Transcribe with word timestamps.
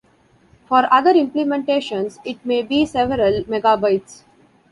For 0.67 0.91
other 0.91 1.13
implementations, 1.13 2.17
it 2.25 2.43
may 2.43 2.63
be 2.63 2.87
several 2.87 3.43
megabytes. 3.43 4.23